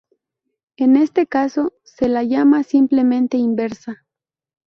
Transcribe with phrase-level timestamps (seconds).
[0.77, 4.03] En este caso, se la llama simplemente inversa.